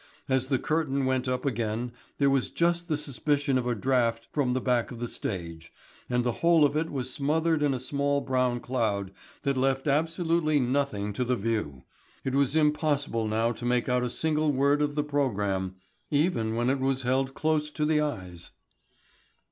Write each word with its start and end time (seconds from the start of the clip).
As 0.27 0.47
the 0.47 0.57
curtain 0.57 1.05
went 1.05 1.27
up 1.27 1.45
again 1.45 1.91
there 2.17 2.31
was 2.31 2.49
just 2.49 2.87
the 2.87 2.97
suspicion 2.97 3.55
of 3.59 3.67
a 3.67 3.75
draught 3.75 4.25
from 4.31 4.53
the 4.53 4.59
back 4.59 4.89
of 4.89 4.97
the 4.97 5.07
stage, 5.07 5.71
and 6.09 6.23
the 6.23 6.31
whole 6.41 6.65
of 6.65 6.75
it 6.75 6.89
was 6.89 7.13
smothered 7.13 7.61
in 7.61 7.71
a 7.75 7.79
small 7.79 8.19
brown 8.19 8.61
cloud 8.61 9.11
that 9.43 9.57
left 9.57 9.85
absolutely 9.85 10.59
nothing 10.59 11.13
to 11.13 11.23
the 11.23 11.35
view. 11.35 11.83
It 12.23 12.33
was 12.33 12.55
impossible 12.55 13.27
now 13.27 13.51
to 13.51 13.63
make 13.63 13.87
out 13.87 14.01
a 14.01 14.09
single 14.09 14.51
word 14.51 14.81
of 14.81 14.95
the 14.95 15.03
programme, 15.03 15.75
even 16.09 16.55
when 16.55 16.71
it 16.71 16.79
was 16.79 17.03
held 17.03 17.35
close 17.35 17.69
to 17.69 17.85
the 17.85 18.01
eyes. 18.01 18.49